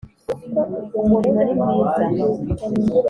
Umurimo 1.03 1.39
ni 1.45 1.53
mwiza 1.59 2.03